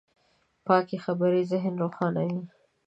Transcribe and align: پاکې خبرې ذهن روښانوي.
پاکې 0.67 0.95
خبرې 1.05 1.41
ذهن 1.51 1.73
روښانوي. 1.83 2.41